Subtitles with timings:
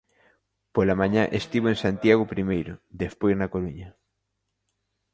[0.75, 3.89] Pola mañá estivo en Santiago primeiro, despois na Coruña.